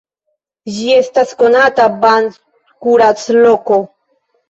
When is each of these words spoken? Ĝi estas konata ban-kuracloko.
Ĝi 0.77 0.87
estas 1.01 1.35
konata 1.43 1.87
ban-kuracloko. 2.07 3.83